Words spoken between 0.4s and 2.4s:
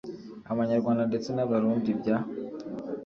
abanyarwanda ndetse n'abarundi bya